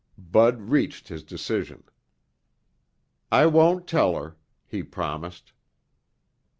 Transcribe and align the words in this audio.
Bud 0.17 0.61
reached 0.63 1.09
his 1.09 1.21
decision. 1.23 1.83
"I 3.31 3.45
won't 3.45 3.85
tell 3.87 4.15
her," 4.15 4.35
he 4.65 4.81
promised. 4.81 5.53